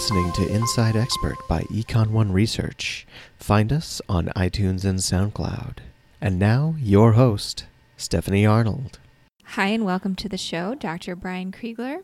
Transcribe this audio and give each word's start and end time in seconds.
listening 0.00 0.32
to 0.32 0.48
Inside 0.48 0.96
Expert 0.96 1.36
by 1.46 1.60
Econ 1.64 2.06
One 2.06 2.32
Research. 2.32 3.06
Find 3.36 3.70
us 3.70 4.00
on 4.08 4.32
iTunes 4.34 4.82
and 4.82 4.98
SoundCloud. 4.98 5.76
And 6.22 6.38
now, 6.38 6.74
your 6.78 7.12
host, 7.12 7.66
Stephanie 7.98 8.46
Arnold. 8.46 8.98
Hi, 9.44 9.66
and 9.66 9.84
welcome 9.84 10.14
to 10.14 10.26
the 10.26 10.38
show, 10.38 10.74
Dr. 10.74 11.14
Brian 11.14 11.52
Kriegler. 11.52 12.02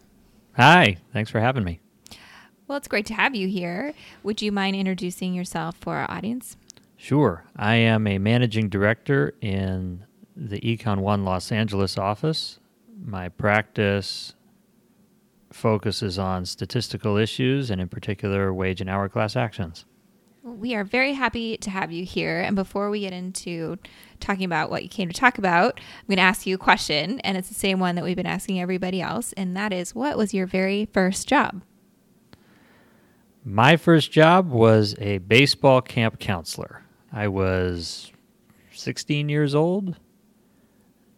Hi, 0.57 0.99
thanks 1.15 1.31
for 1.31 1.41
having 1.41 1.65
me. 1.65 1.81
Well, 2.69 2.77
it's 2.77 2.87
great 2.87 3.07
to 3.07 3.15
have 3.15 3.35
you 3.35 3.49
here. 3.49 3.95
Would 4.23 4.43
you 4.43 4.53
mind 4.53 4.77
introducing 4.77 5.33
yourself 5.33 5.75
for 5.81 5.97
our 5.97 6.11
audience? 6.11 6.59
Sure. 6.99 7.45
I 7.57 7.77
am 7.77 8.07
a 8.07 8.19
managing 8.19 8.69
director 8.69 9.33
in 9.41 10.05
the 10.37 10.61
Econ 10.61 10.99
One 10.99 11.25
Los 11.25 11.51
Angeles 11.51 11.97
office. 11.97 12.59
My 13.03 13.31
practice 13.31 14.35
focuses 15.57 16.19
on 16.19 16.45
statistical 16.45 17.17
issues 17.17 17.71
and, 17.71 17.81
in 17.81 17.89
particular, 17.89 18.53
wage 18.53 18.81
and 18.81 18.89
hour 18.89 19.09
class 19.09 19.35
actions. 19.35 19.85
We 20.43 20.77
are 20.77 20.85
very 20.85 21.15
happy 21.15 21.57
to 21.57 21.71
have 21.71 21.91
you 21.91 22.05
here. 22.05 22.41
And 22.41 22.55
before 22.55 22.89
we 22.89 23.01
get 23.01 23.13
into 23.13 23.79
talking 24.21 24.45
about 24.45 24.71
what 24.71 24.85
you 24.85 24.89
came 24.89 25.09
to 25.09 25.15
talk 25.15 25.39
about, 25.39 25.81
I'm 25.81 26.07
going 26.07 26.19
to 26.19 26.23
ask 26.23 26.47
you 26.47 26.55
a 26.55 26.59
question. 26.59 27.19
And 27.21 27.37
it's 27.37 27.49
the 27.49 27.55
same 27.55 27.81
one 27.81 27.97
that 27.97 28.05
we've 28.05 28.17
been 28.17 28.27
asking 28.27 28.61
everybody 28.61 29.03
else. 29.03 29.33
And 29.33 29.57
that 29.57 29.73
is 29.73 29.95
what 29.95 30.17
was 30.17 30.33
your 30.33 30.47
very 30.47 30.87
first 30.93 31.27
job? 31.27 31.63
My 33.45 33.77
first 33.77 34.13
job 34.13 34.51
was 34.51 34.95
a 34.99 35.19
baseball 35.19 35.81
camp 35.81 36.19
counselor. 36.19 36.83
I 37.13 37.29
was 37.29 38.13
16 38.73 39.29
years 39.29 39.55
old, 39.55 39.97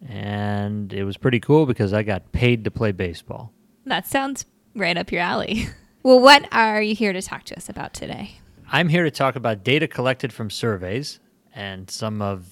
and 0.07 0.93
it 0.93 1.05
was 1.05 1.17
pretty 1.17 1.41
cool 1.41 1.67
because 1.67 1.93
I 1.93 2.03
got 2.03 2.33
paid 2.33 2.65
to 2.65 2.71
play 2.71 2.93
baseball. 2.93 3.53
That 3.89 4.07
sounds 4.07 4.45
right 4.75 4.97
up 4.97 5.11
your 5.11 5.23
alley. 5.23 5.69
well, 6.03 6.21
what 6.21 6.47
are 6.53 6.83
you 6.83 6.95
here 6.95 7.13
to 7.13 7.23
talk 7.23 7.45
to 7.45 7.57
us 7.57 7.69
about 7.69 7.95
today? 7.95 8.39
I'm 8.71 8.89
here 8.89 9.05
to 9.05 9.11
talk 9.11 9.35
about 9.35 9.65
data 9.65 9.89
collected 9.89 10.33
from 10.33 10.51
surveys 10.51 11.21
and 11.55 11.91
some 11.91 12.21
of 12.21 12.47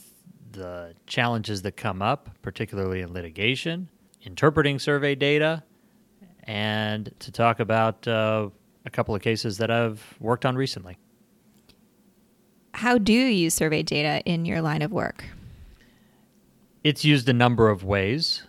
the 0.52 0.94
challenges 1.06 1.60
that 1.62 1.76
come 1.76 2.00
up, 2.00 2.30
particularly 2.40 3.02
in 3.02 3.12
litigation, 3.12 3.90
interpreting 4.22 4.78
survey 4.78 5.14
data, 5.14 5.62
and 6.44 7.12
to 7.18 7.30
talk 7.30 7.60
about 7.60 8.08
uh, 8.08 8.48
a 8.86 8.90
couple 8.90 9.14
of 9.14 9.20
cases 9.20 9.58
that 9.58 9.70
I've 9.70 10.02
worked 10.18 10.46
on 10.46 10.56
recently. 10.56 10.96
How 12.72 12.96
do 12.96 13.12
you 13.12 13.26
use 13.26 13.52
survey 13.52 13.82
data 13.82 14.22
in 14.24 14.46
your 14.46 14.62
line 14.62 14.80
of 14.80 14.90
work? 14.90 15.24
It's 16.82 17.04
used 17.04 17.28
a 17.28 17.32
number 17.32 17.68
of 17.68 17.84
ways. 17.84 18.42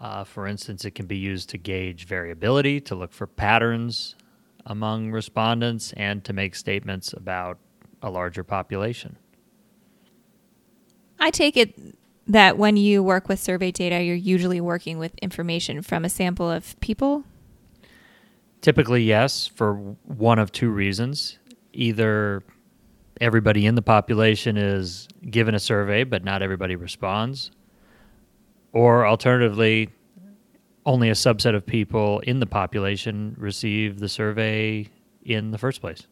Uh, 0.00 0.24
for 0.24 0.46
instance, 0.46 0.84
it 0.84 0.92
can 0.92 1.06
be 1.06 1.16
used 1.16 1.50
to 1.50 1.58
gauge 1.58 2.06
variability, 2.06 2.80
to 2.80 2.94
look 2.94 3.12
for 3.12 3.26
patterns 3.26 4.14
among 4.66 5.10
respondents, 5.10 5.92
and 5.96 6.24
to 6.24 6.32
make 6.32 6.54
statements 6.54 7.12
about 7.12 7.58
a 8.02 8.10
larger 8.10 8.44
population. 8.44 9.16
I 11.18 11.30
take 11.30 11.56
it 11.56 11.74
that 12.28 12.58
when 12.58 12.76
you 12.76 13.02
work 13.02 13.28
with 13.28 13.40
survey 13.40 13.70
data, 13.70 14.02
you're 14.02 14.14
usually 14.14 14.60
working 14.60 14.98
with 14.98 15.16
information 15.18 15.82
from 15.82 16.04
a 16.04 16.08
sample 16.08 16.50
of 16.50 16.78
people? 16.80 17.24
Typically, 18.60 19.02
yes, 19.02 19.46
for 19.46 19.74
one 20.04 20.38
of 20.38 20.52
two 20.52 20.70
reasons. 20.70 21.38
Either 21.72 22.42
everybody 23.20 23.66
in 23.66 23.74
the 23.74 23.82
population 23.82 24.56
is 24.56 25.08
given 25.28 25.54
a 25.54 25.58
survey, 25.58 26.04
but 26.04 26.22
not 26.22 26.42
everybody 26.42 26.76
responds, 26.76 27.50
or 28.72 29.06
alternatively, 29.06 29.90
only 30.84 31.08
a 31.08 31.14
subset 31.14 31.54
of 31.54 31.66
people 31.66 32.20
in 32.20 32.40
the 32.40 32.46
population 32.46 33.34
receive 33.38 34.00
the 34.00 34.08
survey 34.08 34.88
in 35.22 35.50
the 35.50 35.58
first 35.58 35.80
place. 35.80 36.06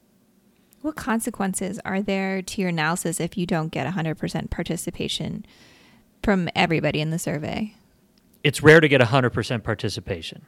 What 0.83 0.97
consequences 0.97 1.81
are 1.85 2.03
there 2.03 2.43
to 2.43 2.61
your 2.61 2.69
analysis 2.69 3.19
if 3.19 3.37
you 3.37 3.47
don't 3.47 3.73
get 3.73 3.93
100% 3.93 4.51
participation 4.51 5.45
from 6.23 6.49
everybody 6.55 7.01
in 7.01 7.11
the 7.11 7.19
survey? 7.19 7.75
It's 8.45 8.63
rare 8.63 8.81
to 8.81 8.87
get 8.87 9.01
100% 9.01 9.65
participation. 9.65 10.47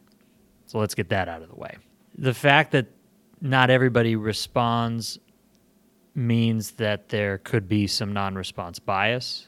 So 0.67 0.79
let's 0.79 0.95
get 0.95 1.09
that 1.09 1.29
out 1.29 1.43
of 1.43 1.49
the 1.49 1.57
way. 1.57 1.77
The 2.17 2.35
fact 2.35 2.73
that 2.73 2.87
not 3.41 3.71
everybody 3.71 4.15
responds 4.15 5.19
means 6.15 6.73
that 6.73 7.09
there 7.09 7.39
could 7.39 7.69
be 7.69 7.87
some 7.87 8.13
non 8.13 8.35
response 8.35 8.79
bias. 8.79 9.48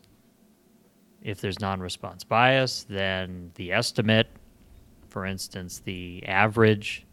If 1.22 1.41
there's 1.41 1.60
non 1.60 1.81
response 1.81 2.25
bias, 2.25 2.84
then 2.88 3.53
the 3.54 3.72
estimate, 3.72 4.28
for 5.08 5.26
instance, 5.26 5.81
the 5.81 6.25
average, 6.26 7.06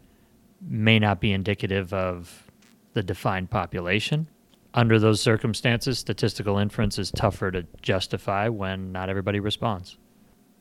may 0.60 0.98
not 0.98 1.20
be 1.20 1.32
indicative 1.32 1.92
of 1.92 2.50
the 2.94 3.02
defined 3.02 3.50
population. 3.50 4.28
Under 4.74 4.98
those 4.98 5.20
circumstances, 5.20 5.98
statistical 5.98 6.58
inference 6.58 6.98
is 6.98 7.10
tougher 7.10 7.50
to 7.50 7.66
justify 7.82 8.48
when 8.48 8.92
not 8.92 9.08
everybody 9.08 9.40
responds. 9.40 9.96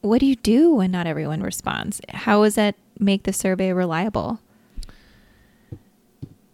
What 0.02 0.20
do 0.20 0.26
you 0.26 0.36
do 0.36 0.76
when 0.76 0.92
not 0.92 1.08
everyone 1.08 1.42
responds? 1.42 2.00
How 2.10 2.44
does 2.44 2.56
that 2.56 2.76
make 3.00 3.24
the 3.24 3.34
survey 3.34 3.74
reliable? 3.74 4.40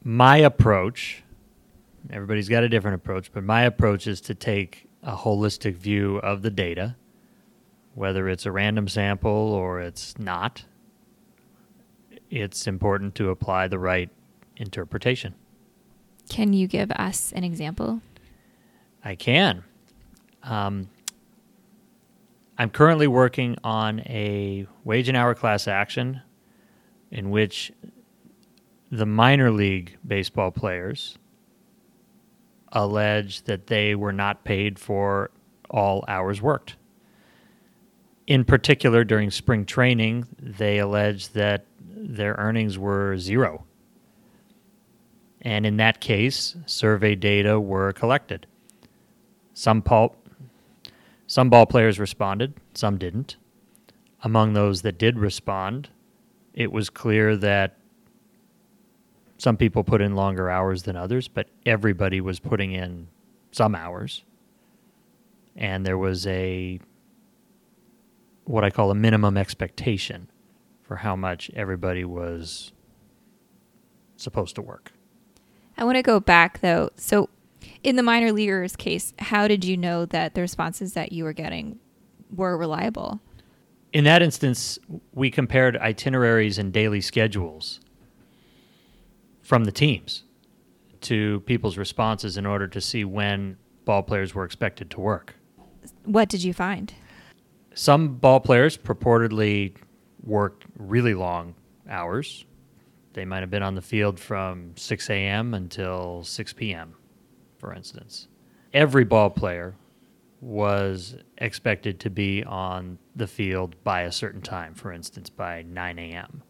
My 0.04 0.38
approach 0.38 1.24
Everybody's 2.10 2.50
got 2.50 2.64
a 2.64 2.70
different 2.70 2.96
approach, 2.96 3.32
but 3.32 3.44
my 3.44 3.64
approach 3.64 4.08
is 4.08 4.20
to 4.22 4.36
take 4.36 4.88
a 5.04 5.16
holistic 5.16 5.76
view 5.76 6.18
of 6.18 6.42
the 6.42 6.50
data, 6.50 6.96
whether 7.94 8.28
it's 8.30 8.46
a 8.46 8.52
random 8.52 8.88
sample 8.88 9.30
or 9.32 9.82
it's 9.82 10.18
not. 10.18 10.66
It's 12.30 12.66
important 12.66 13.16
to 13.16 13.30
apply 13.30 13.68
the 13.68 13.80
right 13.80 14.10
interpretation. 14.58 15.36
Can 16.30 16.54
you 16.54 16.68
give 16.68 16.90
us 16.92 17.32
an 17.34 17.44
example? 17.44 18.02
I 19.04 19.16
can. 19.16 19.64
Um, 20.42 20.90
I'm 22.58 22.70
currently 22.70 23.08
working 23.08 23.58
on 23.64 24.00
a 24.02 24.68
wage 24.84 25.10
and 25.10 25.18
hour 25.18 25.36
class 25.36 25.68
action 25.68 26.22
in 27.12 27.30
which 27.30 27.72
the 28.92 29.06
minor 29.06 29.52
league 29.52 29.98
baseball 30.06 30.52
players 30.52 31.18
allege 32.74 33.44
that 33.44 33.68
they 33.68 33.96
were 33.96 34.12
not 34.12 34.44
paid 34.44 34.78
for 34.78 35.32
all 35.70 36.04
hours 36.08 36.42
worked. 36.42 36.76
In 38.28 38.44
particular, 38.44 39.04
during 39.04 39.32
spring 39.32 39.66
training, 39.66 40.28
they 40.40 40.80
allege 40.80 41.30
that 41.30 41.66
their 41.80 42.36
earnings 42.38 42.78
were 42.78 43.18
zero. 43.18 43.66
And 45.42 45.66
in 45.66 45.78
that 45.78 46.00
case, 46.00 46.56
survey 46.66 47.16
data 47.16 47.60
were 47.60 47.92
collected. 47.94 48.48
Some, 49.54 49.82
pul- 49.82 50.16
some 51.28 51.50
ball 51.50 51.66
players 51.66 52.00
responded, 52.00 52.54
some 52.74 52.98
didn't. 52.98 53.36
Among 54.24 54.54
those 54.54 54.84
that 54.84 54.98
did 54.98 55.20
respond, 55.20 55.90
it 56.54 56.72
was 56.72 56.90
clear 56.90 57.36
that 57.36 57.78
some 59.44 59.58
people 59.58 59.84
put 59.84 60.00
in 60.00 60.16
longer 60.16 60.50
hours 60.50 60.84
than 60.84 60.96
others, 60.96 61.28
but 61.28 61.50
everybody 61.66 62.22
was 62.22 62.40
putting 62.40 62.72
in 62.72 63.10
some 63.52 63.76
hours. 63.76 64.24
And 65.58 65.86
there 65.86 65.98
was 65.98 66.26
a 66.28 66.80
what 68.46 68.64
I 68.64 68.70
call 68.70 68.90
a 68.90 68.96
minimum 68.96 69.36
expectation 69.36 70.30
for 70.82 70.96
how 70.96 71.18
much 71.18 71.52
everybody 71.58 72.06
was 72.06 72.72
supposed 74.16 74.56
to 74.56 74.62
work. 74.62 74.94
I 75.78 75.84
want 75.84 75.98
to 75.98 76.04
go 76.04 76.22
back 76.22 76.62
though. 76.62 76.92
So, 76.96 77.28
in 77.84 77.98
the 77.98 78.04
minor 78.04 78.32
leaguers 78.32 78.78
case, 78.78 79.14
how 79.20 79.50
did 79.50 79.66
you 79.66 79.76
know 79.76 80.06
that 80.06 80.36
the 80.36 80.42
responses 80.42 80.94
that 80.94 81.12
you 81.12 81.26
were 81.26 81.34
getting 81.34 81.80
were 82.34 82.58
reliable? 82.58 83.20
In 83.92 84.06
that 84.06 84.22
instance, 84.22 84.80
we 85.12 85.30
compared 85.30 85.76
itineraries 85.76 86.58
and 86.58 86.72
daily 86.72 87.02
schedules 87.02 87.82
from 89.44 89.66
the 89.66 89.72
teams 89.72 90.24
to 91.02 91.42
people's 91.42 91.78
responses 91.78 92.38
in 92.38 92.46
order 92.46 92.68
to 92.68 92.82
see 92.82 93.04
when 93.04 93.58
ball 93.86 94.02
players 94.02 94.34
were 94.34 94.46
expected 94.46 94.90
to 94.90 95.00
work. 95.00 95.36
What 96.06 96.30
did 96.30 96.44
you 96.44 96.54
find? 96.54 96.94
Some 97.76 98.16
ball 98.16 98.40
players 98.40 98.78
purportedly 98.78 99.76
worked 100.24 100.64
really 100.78 101.14
long 101.14 101.56
hours. 101.90 102.46
They 103.12 103.26
might 103.26 103.42
have 103.42 103.52
been 103.52 103.64
on 103.64 103.76
the 103.76 103.82
field 103.82 104.20
from 104.20 104.76
6 104.78 105.10
a.m. 105.10 105.54
until 105.54 106.24
6 106.24 106.54
p.m., 106.54 106.96
for 107.60 107.74
instance. 107.74 108.28
Every 108.74 109.04
ball 109.04 109.30
player 109.30 109.76
was 110.40 111.16
expected 111.38 112.00
to 112.00 112.10
be 112.10 112.44
on 112.44 112.98
the 113.16 113.28
field 113.28 113.76
by 113.84 114.02
a 114.02 114.12
certain 114.12 114.42
time, 114.42 114.74
for 114.74 114.92
instance, 114.92 115.30
by 115.30 115.64
9 115.64 116.00
a.m 116.00 116.44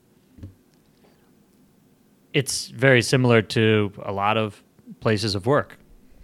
it's 2.33 2.67
very 2.67 3.01
similar 3.01 3.41
to 3.41 3.91
a 4.03 4.11
lot 4.11 4.37
of 4.37 4.61
places 4.99 5.35
of 5.35 5.45
work. 5.45 5.77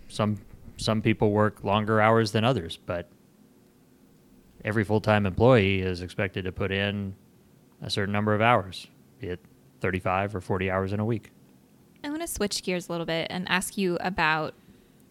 Some 0.08 0.40
some 0.78 1.02
people 1.02 1.32
work 1.32 1.64
longer 1.64 2.00
hours 2.00 2.32
than 2.32 2.44
others, 2.44 2.78
but 2.78 3.10
every 4.64 4.84
full 4.84 5.02
time 5.02 5.26
employee 5.26 5.82
is 5.82 6.02
expected 6.02 6.46
to 6.46 6.52
put 6.52 6.72
in 6.72 7.16
a 7.82 7.90
certain 7.90 8.12
number 8.12 8.34
of 8.34 8.42
hours, 8.42 8.88
be 9.20 9.28
it 9.28 9.40
35 9.82 10.36
or 10.36 10.42
40 10.42 10.72
hours 10.72 10.94
in 10.94 11.00
a 11.00 11.06
week. 11.06 11.32
I 12.04 12.10
want 12.10 12.22
to 12.22 12.28
switch 12.28 12.64
gears 12.64 12.88
a 12.88 12.92
little 12.92 13.06
bit 13.06 13.28
and 13.30 13.48
ask 13.50 13.78
you 13.78 13.98
about 14.00 14.54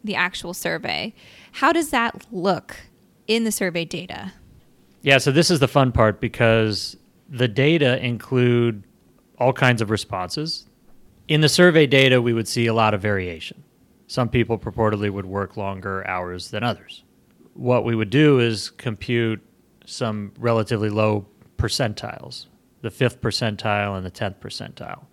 the 0.05 0.15
actual 0.15 0.55
survey. 0.55 1.15
How 1.53 1.73
does 1.73 1.91
that 1.91 2.27
look 2.33 2.77
in 3.27 3.45
the 3.45 3.53
survey 3.53 3.85
data? 3.85 4.33
Yeah, 5.03 5.19
so 5.19 5.31
this 5.31 5.51
is 5.51 5.61
the 5.61 5.69
fun 5.69 5.93
part 5.93 6.21
because 6.21 6.97
the 7.29 7.49
data 7.49 8.03
include 8.05 8.83
all 9.39 9.53
kinds 9.53 9.83
of 9.83 9.91
responses. 9.91 10.68
In 11.29 11.43
the 11.43 11.49
survey 11.51 11.87
data, 11.87 12.23
we 12.23 12.33
would 12.33 12.49
see 12.49 12.67
a 12.67 12.73
lot 12.73 12.95
of 12.95 13.03
variation. 13.03 13.63
Some 14.07 14.31
people 14.31 14.59
purportedly 14.59 15.11
would 15.11 15.27
work 15.27 15.59
longer 15.59 16.07
hours 16.07 16.51
than 16.51 16.65
others. 16.65 17.05
What 17.53 17.85
we 17.85 17.95
would 17.95 18.09
do 18.09 18.41
is 18.41 18.71
compute 18.71 19.45
some 19.85 20.33
relatively 20.39 20.89
low 20.89 21.27
percentiles, 21.59 22.47
the 22.81 22.91
fifth 22.91 23.21
percentile 23.21 23.95
and 23.95 24.07
the 24.07 24.11
10th 24.11 24.37
percentile. 24.37 25.05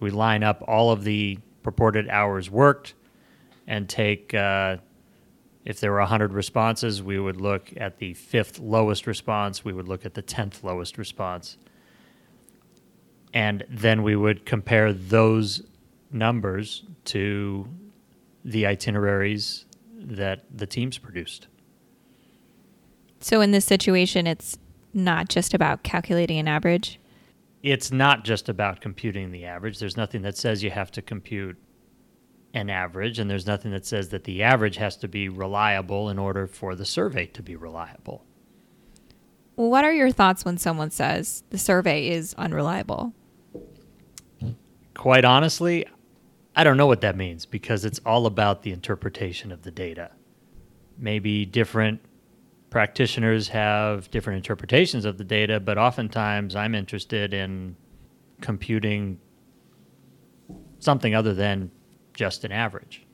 We 0.00 0.10
line 0.10 0.42
up 0.42 0.64
all 0.66 0.90
of 0.90 1.04
the 1.04 1.38
purported 1.62 2.08
hours 2.08 2.50
worked 2.50 2.94
and 3.68 3.88
take, 3.88 4.34
uh, 4.34 4.78
if 5.64 5.78
there 5.78 5.92
were 5.92 6.00
100 6.00 6.32
responses, 6.32 7.04
we 7.04 7.20
would 7.20 7.40
look 7.40 7.72
at 7.76 7.98
the 7.98 8.14
fifth 8.14 8.58
lowest 8.58 9.06
response, 9.06 9.64
we 9.64 9.72
would 9.72 9.86
look 9.86 10.04
at 10.04 10.14
the 10.14 10.22
10th 10.22 10.64
lowest 10.64 10.98
response. 10.98 11.56
And 13.36 13.66
then 13.68 14.02
we 14.02 14.16
would 14.16 14.46
compare 14.46 14.94
those 14.94 15.60
numbers 16.10 16.84
to 17.04 17.68
the 18.46 18.66
itineraries 18.66 19.66
that 19.94 20.46
the 20.50 20.66
teams 20.66 20.96
produced. 20.96 21.46
So 23.20 23.42
in 23.42 23.50
this 23.50 23.66
situation, 23.66 24.26
it's 24.26 24.56
not 24.94 25.28
just 25.28 25.52
about 25.52 25.82
calculating 25.82 26.38
an 26.38 26.48
average. 26.48 26.98
It's 27.62 27.92
not 27.92 28.24
just 28.24 28.48
about 28.48 28.80
computing 28.80 29.32
the 29.32 29.44
average. 29.44 29.80
There's 29.80 29.98
nothing 29.98 30.22
that 30.22 30.38
says 30.38 30.62
you 30.62 30.70
have 30.70 30.90
to 30.92 31.02
compute 31.02 31.58
an 32.54 32.70
average, 32.70 33.18
and 33.18 33.28
there's 33.28 33.46
nothing 33.46 33.70
that 33.72 33.84
says 33.84 34.08
that 34.08 34.24
the 34.24 34.42
average 34.42 34.76
has 34.76 34.96
to 34.96 35.08
be 35.08 35.28
reliable 35.28 36.08
in 36.08 36.18
order 36.18 36.46
for 36.46 36.74
the 36.74 36.86
survey 36.86 37.26
to 37.26 37.42
be 37.42 37.54
reliable. 37.54 38.24
Well, 39.56 39.68
what 39.68 39.84
are 39.84 39.92
your 39.92 40.10
thoughts 40.10 40.42
when 40.42 40.56
someone 40.56 40.90
says 40.90 41.42
the 41.50 41.58
survey 41.58 42.08
is 42.08 42.32
unreliable? 42.38 43.12
Quite 44.96 45.26
honestly, 45.26 45.86
I 46.54 46.64
don't 46.64 46.78
know 46.78 46.86
what 46.86 47.02
that 47.02 47.16
means 47.16 47.44
because 47.44 47.84
it's 47.84 48.00
all 48.06 48.24
about 48.24 48.62
the 48.62 48.72
interpretation 48.72 49.52
of 49.52 49.62
the 49.62 49.70
data. 49.70 50.10
Maybe 50.96 51.44
different 51.44 52.00
practitioners 52.70 53.48
have 53.48 54.10
different 54.10 54.38
interpretations 54.38 55.04
of 55.04 55.18
the 55.18 55.24
data, 55.24 55.60
but 55.60 55.76
oftentimes 55.76 56.56
I'm 56.56 56.74
interested 56.74 57.34
in 57.34 57.76
computing 58.40 59.20
something 60.78 61.14
other 61.14 61.34
than 61.34 61.70
just 62.14 62.44
an 62.44 62.52
average. 62.52 63.06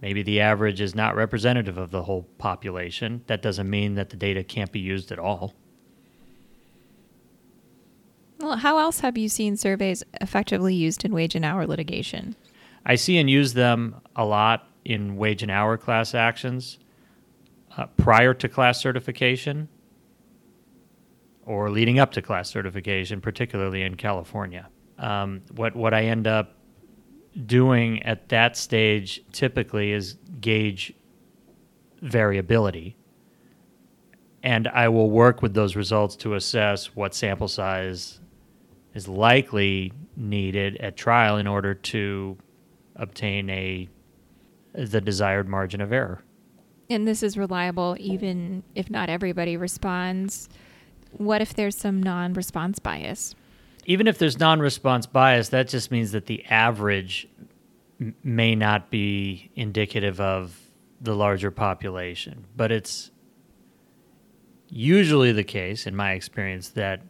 Maybe 0.00 0.22
the 0.22 0.40
average 0.40 0.80
is 0.80 0.94
not 0.94 1.16
representative 1.16 1.76
of 1.76 1.90
the 1.90 2.02
whole 2.02 2.22
population. 2.38 3.22
That 3.26 3.42
doesn't 3.42 3.68
mean 3.68 3.94
that 3.94 4.08
the 4.08 4.16
data 4.16 4.42
can't 4.42 4.72
be 4.72 4.80
used 4.80 5.12
at 5.12 5.18
all. 5.18 5.54
Well, 8.46 8.58
how 8.58 8.78
else 8.78 9.00
have 9.00 9.18
you 9.18 9.28
seen 9.28 9.56
surveys 9.56 10.04
effectively 10.20 10.72
used 10.72 11.04
in 11.04 11.12
wage 11.12 11.34
and 11.34 11.44
hour 11.44 11.66
litigation? 11.66 12.36
I 12.84 12.94
see 12.94 13.18
and 13.18 13.28
use 13.28 13.54
them 13.54 13.96
a 14.14 14.24
lot 14.24 14.68
in 14.84 15.16
wage 15.16 15.42
and 15.42 15.50
hour 15.50 15.76
class 15.76 16.14
actions 16.14 16.78
uh, 17.76 17.86
prior 17.96 18.34
to 18.34 18.48
class 18.48 18.80
certification 18.80 19.68
or 21.44 21.70
leading 21.70 21.98
up 21.98 22.12
to 22.12 22.22
class 22.22 22.48
certification, 22.48 23.20
particularly 23.20 23.82
in 23.82 23.96
California. 23.96 24.68
Um, 24.96 25.42
what 25.56 25.74
what 25.74 25.92
I 25.92 26.04
end 26.04 26.28
up 26.28 26.54
doing 27.46 28.00
at 28.04 28.28
that 28.28 28.56
stage 28.56 29.24
typically 29.32 29.90
is 29.90 30.18
gauge 30.40 30.94
variability, 32.00 32.96
and 34.44 34.68
I 34.68 34.88
will 34.88 35.10
work 35.10 35.42
with 35.42 35.54
those 35.54 35.74
results 35.74 36.14
to 36.16 36.34
assess 36.34 36.94
what 36.94 37.12
sample 37.12 37.48
size 37.48 38.20
is 38.96 39.06
likely 39.06 39.92
needed 40.16 40.78
at 40.78 40.96
trial 40.96 41.36
in 41.36 41.46
order 41.46 41.74
to 41.74 42.36
obtain 42.96 43.50
a 43.50 43.88
the 44.72 45.00
desired 45.02 45.46
margin 45.46 45.82
of 45.82 45.92
error. 45.92 46.22
And 46.88 47.06
this 47.06 47.22
is 47.22 47.36
reliable 47.36 47.96
even 48.00 48.62
if 48.74 48.90
not 48.90 49.10
everybody 49.10 49.56
responds. 49.56 50.48
What 51.12 51.42
if 51.42 51.54
there's 51.54 51.76
some 51.76 52.02
non 52.02 52.32
response 52.32 52.78
bias? 52.78 53.34
Even 53.84 54.06
if 54.06 54.16
there's 54.18 54.40
non 54.40 54.60
response 54.60 55.04
bias, 55.04 55.50
that 55.50 55.68
just 55.68 55.90
means 55.90 56.12
that 56.12 56.24
the 56.24 56.42
average 56.46 57.28
m- 58.00 58.14
may 58.24 58.54
not 58.54 58.90
be 58.90 59.50
indicative 59.54 60.20
of 60.20 60.58
the 61.02 61.14
larger 61.14 61.50
population. 61.50 62.46
But 62.56 62.72
it's 62.72 63.10
usually 64.70 65.32
the 65.32 65.44
case, 65.44 65.86
in 65.86 65.94
my 65.94 66.12
experience, 66.12 66.70
that 66.70 67.02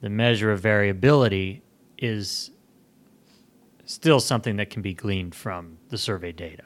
the 0.00 0.08
measure 0.08 0.52
of 0.52 0.60
variability 0.60 1.62
is 1.98 2.50
still 3.84 4.20
something 4.20 4.56
that 4.56 4.70
can 4.70 4.82
be 4.82 4.94
gleaned 4.94 5.34
from 5.34 5.78
the 5.88 5.98
survey 5.98 6.32
data 6.32 6.64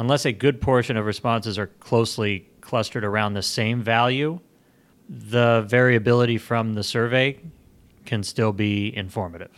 unless 0.00 0.24
a 0.24 0.32
good 0.32 0.60
portion 0.60 0.96
of 0.96 1.04
responses 1.04 1.58
are 1.58 1.66
closely 1.66 2.48
clustered 2.62 3.04
around 3.04 3.34
the 3.34 3.42
same 3.42 3.82
value, 3.82 4.40
the 5.08 5.64
variability 5.68 6.38
from 6.38 6.74
the 6.74 6.82
survey 6.82 7.38
can 8.06 8.22
still 8.22 8.52
be 8.52 8.96
informative. 8.96 9.50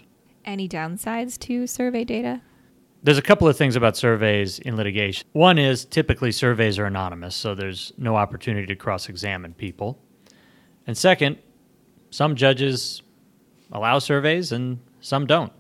Any 0.45 0.69
downsides 0.69 1.39
to 1.41 1.67
survey 1.69 2.05
data? 2.05 2.41
There's 3.05 3.19
a 3.19 3.23
couple 3.23 3.49
of 3.49 3.57
things 3.57 3.77
about 3.77 3.97
surveys 3.97 4.59
in 4.61 4.77
litigation. 4.77 5.27
One 5.33 5.59
is 5.59 5.85
typically 5.85 6.33
surveys 6.33 6.79
are 6.79 6.87
anonymous, 6.87 7.37
so 7.37 7.55
there's 7.55 7.93
no 7.97 8.17
opportunity 8.17 8.67
to 8.67 8.77
cross 8.77 9.09
examine 9.09 9.55
people. 9.55 9.99
And 10.87 10.97
second, 10.97 11.39
some 12.13 12.37
judges 12.37 13.03
allow 13.73 13.99
surveys 13.99 14.53
and 14.53 14.79
some 15.01 15.27
don't. 15.27 15.53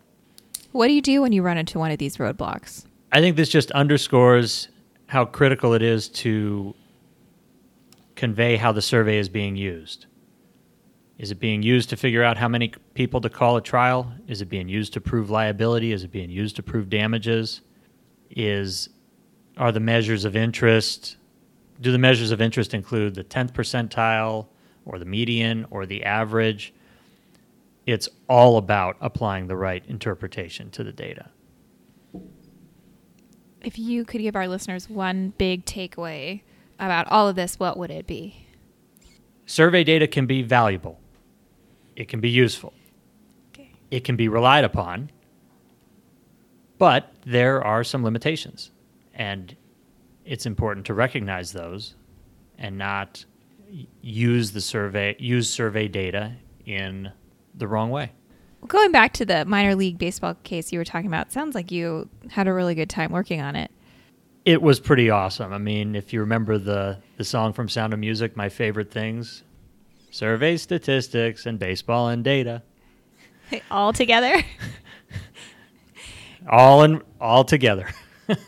What 0.71 0.87
do 0.87 0.95
you 0.95 1.03
do 1.03 1.21
when 1.23 1.33
you 1.33 1.43
run 1.43 1.59
into 1.59 1.79
one 1.79 1.91
of 1.91 1.99
these 1.99 2.19
roadblocks? 2.19 2.85
I 3.11 3.21
think 3.21 3.37
this 3.37 3.49
just 3.49 3.71
underscores 3.73 4.69
how 5.07 5.25
critical 5.25 5.75
it 5.75 5.83
is 5.83 6.09
to 6.09 6.75
convey 8.15 8.57
how 8.57 8.71
the 8.71 8.81
survey 8.81 9.19
is 9.19 9.29
being 9.29 9.57
used. 9.57 10.07
Is 11.19 11.31
it 11.31 11.41
being 11.41 11.63
used 11.63 11.91
to 11.91 11.97
figure 11.97 12.23
out 12.23 12.37
how 12.37 12.49
many 12.49 12.73
people 12.95 13.21
to 13.23 13.29
call 13.29 13.57
a 13.57 13.61
trial? 13.61 14.13
Is 14.29 14.41
it 14.41 14.49
being 14.49 14.69
used 14.69 14.93
to 14.93 15.01
prove 15.01 15.31
liability? 15.31 15.93
Is 15.93 16.05
it 16.05 16.11
being 16.13 16.31
used 16.31 16.57
to 16.57 16.63
prove 16.63 16.89
damages? 16.89 17.61
Is 18.31 18.89
are 19.59 19.73
the 19.73 19.81
measures 19.81 20.25
of 20.25 20.35
interest 20.35 21.17
do 21.83 21.91
the 21.91 21.99
measures 21.99 22.31
of 22.31 22.41
interest 22.41 22.73
include 22.73 23.15
the 23.15 23.25
10th 23.25 23.53
percentile 23.53 24.47
or 24.85 24.99
the 24.99 25.05
median 25.05 25.67
or 25.71 25.87
the 25.87 26.05
average? 26.05 26.73
It's 27.87 28.09
all 28.29 28.59
about 28.59 28.97
applying 29.01 29.49
the 29.49 29.57
right 29.57 29.85
interpretation 29.87 30.71
to 30.71 30.85
the 30.85 30.93
data 30.93 31.31
if 33.65 33.79
you 33.79 34.05
could 34.05 34.21
give 34.21 34.37
our 34.37 34.49
listeners 34.49 34.89
one 34.89 35.33
big 35.39 35.65
takeaway 35.65 36.43
about 36.79 37.07
all 37.09 37.29
of 37.29 37.37
this, 37.37 37.59
what 37.59 37.77
would 37.77 37.91
it 37.91 38.07
be? 38.07 38.47
Survey 39.47 39.85
data 39.85 40.07
can 40.07 40.27
be 40.27 40.43
valuable, 40.43 40.99
it 41.97 42.09
can 42.09 42.21
be 42.21 42.31
useful, 42.31 42.73
okay. 43.53 43.73
it 43.91 44.05
can 44.05 44.17
be 44.17 44.29
relied 44.29 44.65
upon, 44.65 45.11
but 46.79 47.13
there 47.25 47.63
are 47.63 47.85
some 47.85 48.03
limitations. 48.03 48.71
And 49.15 49.55
it's 50.25 50.47
important 50.47 50.87
to 50.87 50.95
recognize 50.95 51.53
those 51.53 51.95
and 52.59 52.79
not 52.79 53.25
use 54.01 54.53
the 54.53 54.61
survey 54.61 55.17
use 55.19 55.49
survey 55.49 55.89
data 55.89 56.35
in 56.67 57.13
the 57.55 57.67
wrong 57.67 57.91
way. 57.91 58.13
Going 58.69 58.93
back 58.93 59.13
to 59.15 59.25
the 59.25 59.45
minor 59.45 59.75
league 59.75 59.99
baseball 59.99 60.35
case 60.45 60.73
you 60.73 60.79
were 60.79 60.85
talking 60.85 61.09
about, 61.09 61.33
sounds 61.33 61.55
like 61.55 61.73
you 61.73 62.09
had 62.31 62.47
a 62.47 62.53
really 62.53 62.75
good 62.75 62.91
time 62.91 63.11
working 63.11 63.41
on 63.41 63.57
it. 63.57 63.71
It 64.45 64.63
was 64.63 64.79
pretty 64.79 65.11
awesome. 65.11 65.53
I 65.53 65.59
mean, 65.59 65.95
if 65.95 66.13
you 66.13 66.21
remember 66.21 66.59
the 66.59 66.99
the 67.17 67.25
song 67.25 67.53
from 67.53 67.69
Sound 67.69 67.93
of 67.93 67.99
Music, 67.99 68.37
my 68.37 68.49
favorite 68.49 68.91
things, 68.91 69.43
survey 70.11 70.57
statistics 70.57 71.47
and 71.47 71.59
baseball 71.59 72.09
and 72.09 72.23
data, 72.23 72.63
all 73.71 73.93
together. 73.93 74.43
all 76.51 76.83
in 76.83 77.03
all 77.21 77.45
together. 77.45 77.89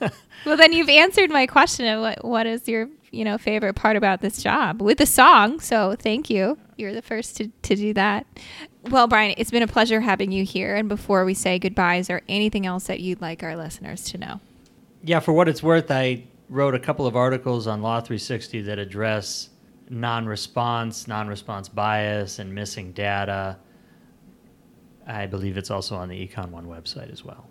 well, 0.46 0.56
then 0.56 0.72
you've 0.72 0.88
answered 0.88 1.30
my 1.30 1.46
question 1.46 1.86
of 1.86 2.00
what 2.00 2.24
what 2.24 2.46
is 2.46 2.68
your 2.68 2.88
you 3.14 3.24
know 3.24 3.38
favorite 3.38 3.74
part 3.74 3.96
about 3.96 4.20
this 4.20 4.42
job 4.42 4.82
with 4.82 4.98
the 4.98 5.06
song. 5.06 5.60
So 5.60 5.96
thank 5.98 6.28
you. 6.30 6.58
You're 6.76 6.92
the 6.92 7.02
first 7.02 7.36
to 7.38 7.48
to 7.62 7.76
do 7.76 7.94
that. 7.94 8.26
Well, 8.90 9.06
Brian, 9.06 9.34
it's 9.38 9.50
been 9.50 9.62
a 9.62 9.68
pleasure 9.68 10.00
having 10.00 10.30
you 10.30 10.44
here. 10.44 10.74
And 10.74 10.88
before 10.88 11.24
we 11.24 11.34
say 11.34 11.58
goodbye, 11.58 11.96
is 11.96 12.08
there 12.08 12.22
anything 12.28 12.66
else 12.66 12.84
that 12.84 13.00
you'd 13.00 13.20
like 13.20 13.42
our 13.42 13.56
listeners 13.56 14.04
to 14.04 14.18
know? 14.18 14.40
Yeah, 15.02 15.20
for 15.20 15.32
what 15.32 15.48
it's 15.48 15.62
worth, 15.62 15.90
I 15.90 16.24
wrote 16.48 16.74
a 16.74 16.78
couple 16.78 17.06
of 17.06 17.16
articles 17.16 17.66
on 17.66 17.80
Law 17.82 18.00
360 18.00 18.62
that 18.62 18.78
address 18.78 19.50
non 19.88 20.26
response, 20.26 21.06
non 21.08 21.28
response 21.28 21.68
bias, 21.68 22.38
and 22.38 22.54
missing 22.54 22.92
data. 22.92 23.58
I 25.06 25.26
believe 25.26 25.56
it's 25.56 25.70
also 25.70 25.96
on 25.96 26.08
the 26.08 26.26
Econ 26.26 26.50
One 26.50 26.66
website 26.66 27.12
as 27.12 27.24
well. 27.24 27.46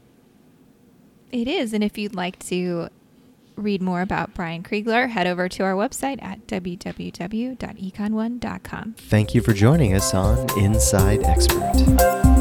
It 1.32 1.48
is. 1.48 1.74
And 1.74 1.84
if 1.84 1.98
you'd 1.98 2.16
like 2.16 2.40
to 2.48 2.90
read 3.56 3.82
more 3.82 4.02
about 4.02 4.34
Brian 4.34 4.64
Kriegler, 4.64 5.10
head 5.10 5.28
over 5.28 5.48
to 5.50 5.64
our 5.64 5.74
website 5.74 6.24
at 6.24 6.48
www.econ1.com. 6.48 8.96
Thank 8.98 9.36
you 9.36 9.42
for 9.42 9.54
joining 9.54 9.94
us 9.94 10.14
on 10.14 10.60
Inside 10.60 11.24
Expert. 11.24 12.33